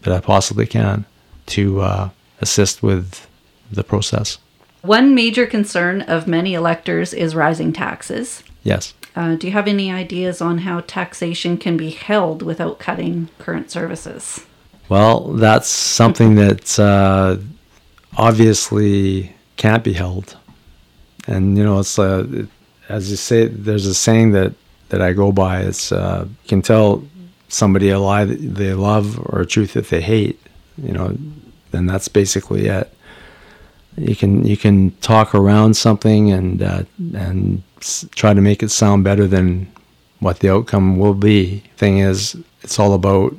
[0.03, 1.05] that I possibly can
[1.47, 3.27] to uh, assist with
[3.71, 4.39] the process.
[4.83, 8.43] One major concern of many electors is rising taxes.
[8.63, 8.95] Yes.
[9.17, 13.71] Uh, do you have any ideas on how taxation can be held without cutting current
[13.71, 14.47] services?
[14.89, 17.39] Well, that's something that uh,
[18.17, 20.37] obviously can't be held.
[21.27, 22.49] And, you know, it's, uh, it,
[22.89, 24.55] as you say, there's a saying that,
[24.91, 25.63] that I go by.
[25.63, 27.03] It's, uh, you can tell
[27.49, 30.41] somebody a lie that they love or a truth that they hate,
[30.83, 31.17] you know,
[31.71, 32.93] then that's basically it.
[33.97, 36.83] You can, you can talk around something and, uh,
[37.15, 37.63] and
[38.13, 39.71] try to make it sound better than
[40.21, 41.65] what the outcome will be.
[41.77, 43.35] Thing is, it's all about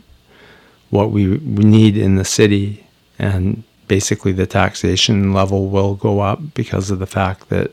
[0.90, 2.86] what we, we need in the city
[3.18, 7.72] and basically the taxation level will go up because of the fact that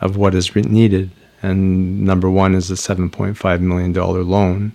[0.00, 1.10] of what is needed
[1.42, 4.72] and number one is a 7.5 million dollar loan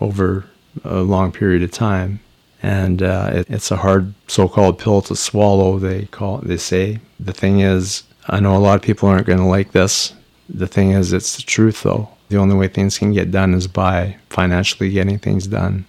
[0.00, 0.46] over
[0.84, 2.20] a long period of time.
[2.62, 7.00] And uh, it, it's a hard so-called pill to swallow they call they say.
[7.20, 10.12] The thing is i know a lot of people aren't going to like this.
[10.48, 12.08] The thing is it's the truth though.
[12.28, 15.84] The only way things can get done is by financially getting things done.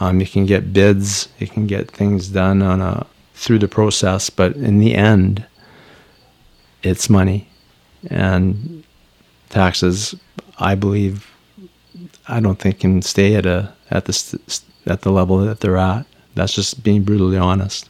[0.00, 4.30] Um, you can get bids, you can get things done on a through the process,
[4.30, 5.46] but in the end,
[6.82, 7.48] it's money.
[8.10, 8.82] And
[9.48, 10.14] taxes.
[10.58, 11.27] I believe,
[12.28, 14.38] I don't think can stay at a at the
[14.86, 16.06] at the level that they're at.
[16.34, 17.88] That's just being brutally honest.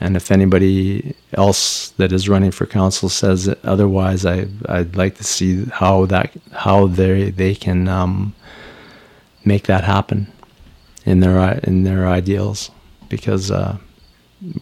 [0.00, 5.24] And if anybody else that is running for council says otherwise, I I'd like to
[5.24, 8.34] see how that how they they can um,
[9.44, 10.26] make that happen
[11.04, 12.70] in their in their ideals
[13.08, 13.76] because uh,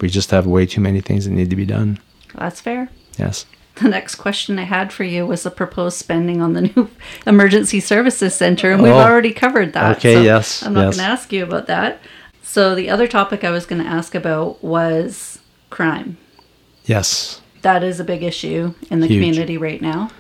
[0.01, 1.99] we just have way too many things that need to be done.
[2.35, 2.91] That's fair.
[3.19, 3.47] Yes.
[3.81, 6.91] The next question I had for you was the proposed spending on the new
[7.27, 8.99] emergency services center, and we've Oh.
[9.01, 9.97] already covered that.
[9.99, 10.97] Okay, yes, I'm not yes.
[10.97, 12.01] going to ask you about that.
[12.43, 15.39] So the other topic I was going to ask about was
[15.71, 16.19] crime.
[16.85, 17.41] Yes.
[17.63, 19.19] That is a big issue in the Huge.
[19.19, 20.11] community right now.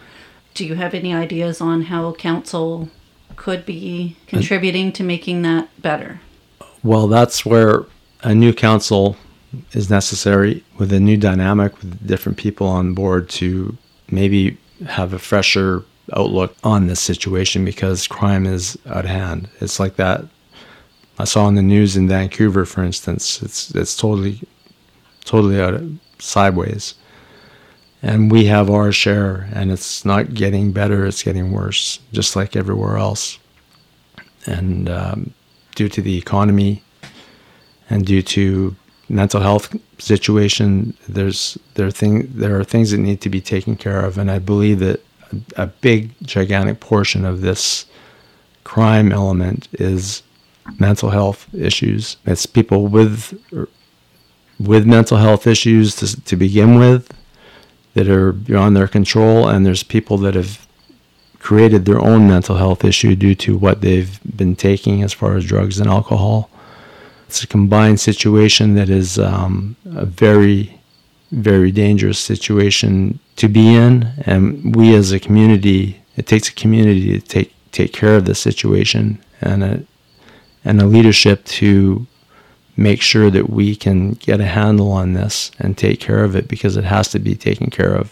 [0.54, 2.88] Do you have any ideas on how council
[3.36, 6.20] could be contributing to making that better?
[6.82, 7.84] Well, that's where
[8.22, 9.16] a new council
[9.72, 13.76] is necessary with a new dynamic with different people on board to
[14.10, 15.84] maybe have a fresher
[16.14, 19.48] outlook on this situation because crime is at hand.
[19.60, 20.24] It's like that
[21.20, 23.42] I saw in the news in Vancouver, for instance.
[23.42, 24.40] It's it's totally
[25.24, 25.78] totally out
[26.18, 26.94] sideways.
[28.02, 32.56] And we have our share, and it's not getting better; it's getting worse, just like
[32.56, 33.38] everywhere else.
[34.46, 35.34] And um,
[35.74, 36.82] due to the economy,
[37.90, 38.74] and due to
[39.10, 43.76] mental health situation, there's there are thing there are things that need to be taken
[43.76, 45.00] care of, and I believe that
[45.32, 47.86] a, a big gigantic portion of this
[48.64, 50.22] crime element is
[50.78, 52.16] mental health issues.
[52.24, 53.38] It's people with
[54.58, 57.12] with mental health issues to, to begin with
[57.94, 60.66] that are beyond their control, and there's people that have
[61.40, 65.44] created their own mental health issue due to what they've been taking as far as
[65.44, 66.50] drugs and alcohol.
[67.30, 70.80] It's a combined situation that is um, a very,
[71.30, 77.20] very dangerous situation to be in, and we as a community, it takes a community
[77.20, 79.84] to take take care of the situation and a
[80.64, 82.04] and a leadership to
[82.76, 86.48] make sure that we can get a handle on this and take care of it
[86.48, 88.10] because it has to be taken care of.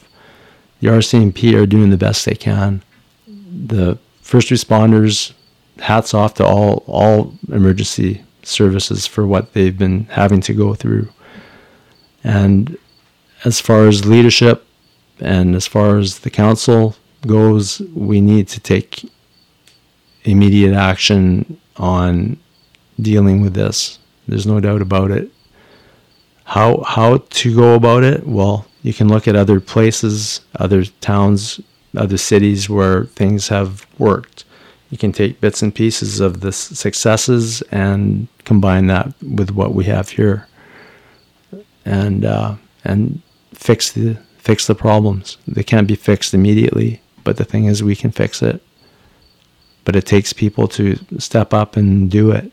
[0.79, 2.85] The RCMP are doing the best they can.
[3.27, 5.33] The first responders,
[5.81, 11.09] hats off to all all emergency services for what they've been having to go through.
[12.25, 12.77] And
[13.45, 14.67] as far as leadership
[15.21, 16.97] and as far as the council
[17.27, 19.05] goes, we need to take
[20.25, 22.39] immediate action on
[23.01, 23.99] dealing with this.
[24.27, 25.31] There's no doubt about it.
[26.45, 28.27] How how to go about it?
[28.27, 31.61] Well, you can look at other places, other towns,
[31.97, 34.45] other cities where things have worked.
[34.91, 39.85] You can take bits and pieces of the successes and combine that with what we
[39.85, 40.49] have here,
[41.85, 43.21] and uh, and
[43.53, 45.37] fix the fix the problems.
[45.47, 48.63] They can't be fixed immediately, but the thing is, we can fix it.
[49.85, 52.51] But it takes people to step up and do it.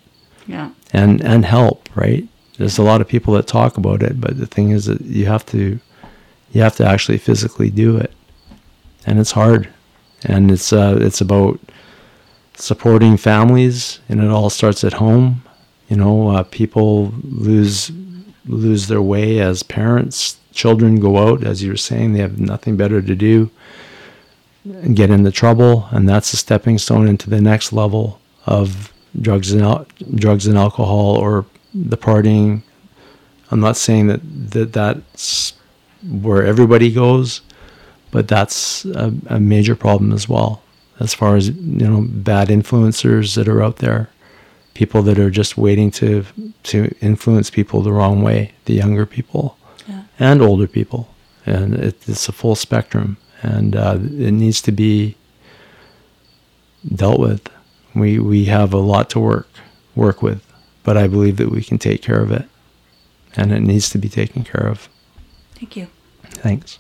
[0.48, 0.72] Yeah.
[0.94, 2.28] And and help, right?
[2.58, 5.26] There's a lot of people that talk about it, but the thing is that you
[5.26, 5.80] have to
[6.52, 8.12] you have to actually physically do it.
[9.06, 9.70] And it's hard.
[10.24, 11.60] And it's uh, it's about
[12.58, 15.44] supporting families and it all starts at home.
[15.88, 17.92] You know, uh, people lose
[18.48, 20.40] lose their way as parents.
[20.52, 23.50] Children go out, as you were saying, they have nothing better to do
[24.64, 29.52] and get into trouble, and that's a stepping stone into the next level of drugs
[29.52, 32.62] and al- drugs and alcohol or the partying.
[33.52, 34.22] I'm not saying that,
[34.52, 35.54] that that's
[36.10, 37.42] where everybody goes,
[38.12, 40.62] but that's a, a major problem as well.
[41.00, 44.10] As far as you know, bad influencers that are out there,
[44.76, 46.24] people that are just waiting to
[46.64, 49.58] to influence people the wrong way, the younger people
[49.88, 50.04] Yeah.
[50.20, 51.08] and older people,
[51.46, 55.16] and it, it's a full spectrum, and uh, it needs to be
[56.96, 57.42] dealt with.
[57.96, 59.48] We we have a lot to work
[59.96, 60.42] work with,
[60.84, 62.46] but I believe that we can take care of it,
[63.36, 64.90] and it needs to be taken care of.
[65.56, 65.88] Thank you.
[66.44, 66.80] Thanks.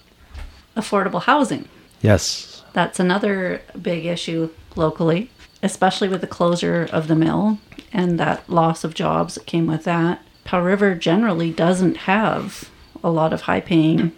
[0.75, 1.67] Affordable housing.
[2.01, 2.63] Yes.
[2.73, 5.29] That's another big issue locally,
[5.65, 7.57] especially with the closure of the mill
[7.91, 10.21] and that loss of jobs that came with that.
[10.43, 12.69] Powell River generally doesn't have
[13.03, 14.11] a lot of high paying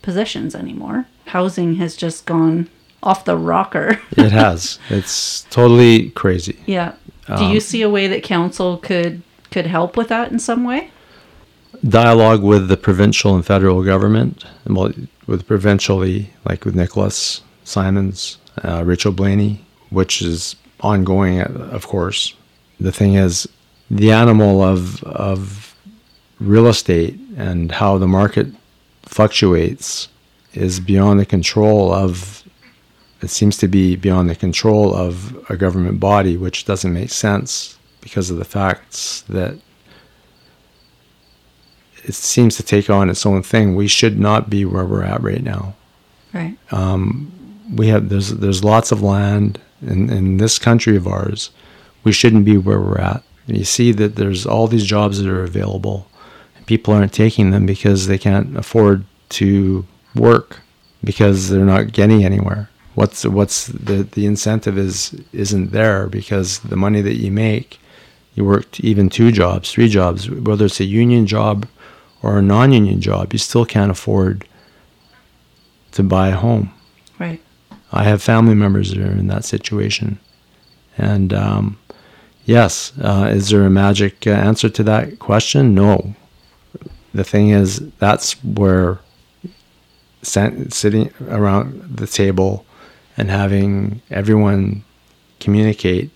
[0.00, 1.06] positions anymore.
[1.26, 2.68] Housing has just gone
[3.02, 4.00] off the rocker.
[4.16, 4.78] It has.
[4.90, 6.56] it's totally crazy.
[6.66, 6.94] yeah.
[7.26, 10.64] Do Um, you see a way that council could could help with that in some
[10.64, 10.90] way?
[11.88, 14.92] dialogue with the provincial and federal government, well,
[15.26, 22.34] with provincially, like with Nicholas Simons, uh, Rachel Blaney, which is ongoing, of course.
[22.80, 23.48] The thing is,
[23.90, 25.74] the animal of of
[26.40, 28.48] real estate and how the market
[29.02, 30.08] fluctuates
[30.54, 32.42] is beyond the control of.
[33.20, 37.78] It seems to be beyond the control of a government body, which doesn't make sense
[38.00, 39.54] because of the facts that
[42.04, 43.74] it seems to take on its own thing.
[43.74, 45.74] We should not be where we're at right now.
[46.34, 46.56] Right.
[46.72, 47.32] Um,
[47.72, 51.50] we have there's there's lots of land in, in this country of ours.
[52.04, 53.22] We shouldn't be where we're at.
[53.46, 56.08] And you see that there's all these jobs that are available.
[56.56, 60.60] And people aren't taking them because they can't afford to work
[61.02, 62.68] because they're not getting anywhere.
[62.94, 67.80] What's what's the the incentive is isn't there because the money that you make,
[68.34, 71.66] you worked even two jobs, three jobs, whether it's a union job
[72.22, 74.46] or a non-union job, you still can't afford
[75.92, 76.72] to buy a home.
[77.18, 77.40] Right.
[77.92, 80.18] I have family members that are in that situation.
[80.98, 81.78] And um,
[82.44, 85.74] yes, uh, is there a magic uh, answer to that question?
[85.74, 86.14] No.
[87.14, 88.98] The thing is, that's where
[90.22, 92.64] sitting around the table
[93.16, 94.84] and having everyone
[95.40, 96.10] communicate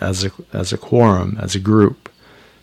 [0.00, 2.08] as a, as a quorum, as a group,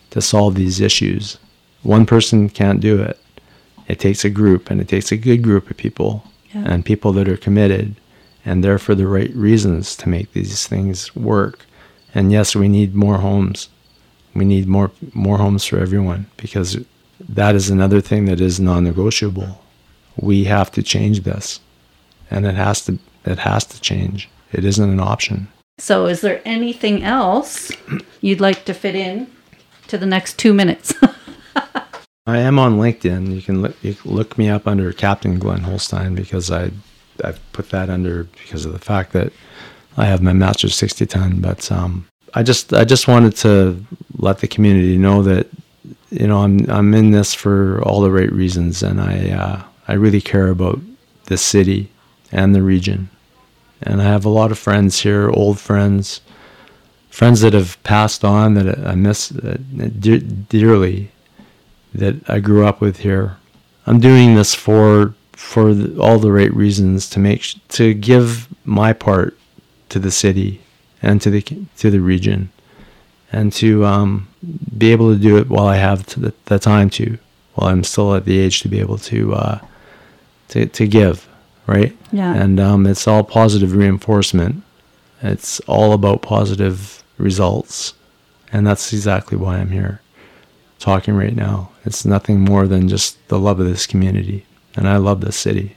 [0.09, 1.38] to solve these issues.
[1.84, 3.18] One person can't do it.
[3.88, 6.63] It takes a group, and it takes a good group of people Yeah.
[6.65, 7.95] and people that are committed
[8.48, 11.66] and there for the right reasons to make these things work.
[12.16, 13.68] And yes, we need more homes.
[14.34, 16.78] We need more more homes for everyone because
[17.20, 19.62] that is another thing that is non-negotiable.
[20.16, 21.60] We have to change this,
[22.32, 24.30] and it has to it has to change.
[24.54, 25.50] It isn't an option.
[25.78, 27.72] So is there anything else
[28.22, 29.28] you'd like to fit in
[29.88, 30.93] to the next two minutes?
[32.26, 33.36] I am on LinkedIn.
[33.36, 36.72] You can look, you can look me up under Captain Glenn Holstine because I
[37.24, 39.32] I've put that under because of the fact that
[39.97, 41.41] I have my master's 60 ton.
[41.41, 43.84] But um, I just I just wanted to
[44.18, 45.47] let the community know that
[46.11, 49.93] you know I'm I'm in this for all the right reasons, and I uh, I
[49.93, 50.80] really care about
[51.26, 51.89] the city
[52.32, 53.09] and the region,
[53.82, 56.22] and I have a lot of friends here, old friends,
[57.09, 59.57] friends that have passed on that I miss uh,
[60.49, 61.11] dearly
[61.93, 63.38] that I grew up with here.
[63.88, 68.92] I'm doing this for for the, all the right reasons to make to give my
[68.92, 69.38] part
[69.90, 70.62] to the city
[71.04, 71.42] and to the
[71.78, 72.50] to the region,
[73.32, 74.28] and to um,
[74.78, 77.20] be able to do it while I have the, the, time to,
[77.54, 79.60] while I'm still at the age to be able to uh,
[80.50, 81.28] to to give,
[81.68, 81.96] right?
[82.12, 82.34] Yeah.
[82.34, 84.64] And um, it's all positive reinforcement.
[85.22, 87.94] It's all about positive results,
[88.52, 90.02] and that's exactly why I'm here,
[90.80, 91.70] talking right now.
[91.86, 94.48] It's nothing more than just the love of this community,
[94.78, 95.76] and I love this city.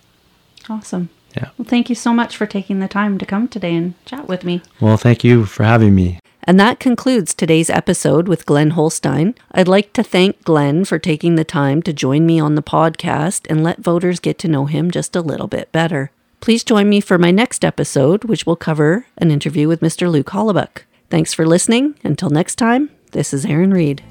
[0.68, 1.08] Awesome.
[1.36, 1.50] Yeah.
[1.56, 4.44] Well, thank you so much for taking the time to come today and chat with
[4.44, 4.62] me.
[4.80, 6.18] Well, thank you for having me.
[6.44, 9.34] And that concludes today's episode with Glenn Holstine.
[9.52, 13.46] I'd like to thank Glenn for taking the time to join me on the podcast
[13.50, 16.10] and let voters get to know him just a little bit better.
[16.40, 20.10] Please join me for my next episode, which will cover an interview with Mr.
[20.10, 20.82] Luke Hollebuck.
[21.10, 21.96] Thanks for listening.
[22.02, 24.02] Until next time, this is Erin Reed.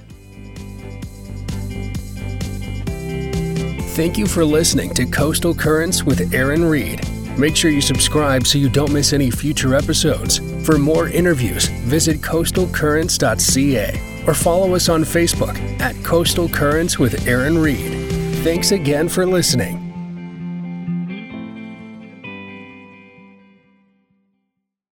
[4.00, 7.06] Thank you for listening to Coastal Currents with Aaron Reed.
[7.38, 10.38] Make sure you subscribe so you don't miss any future episodes.
[10.66, 17.58] For more interviews, visit coastalcurrents.ca or follow us on Facebook at Coastal Currents with Aaron
[17.58, 17.92] Reed.
[18.42, 19.89] Thanks again for listening.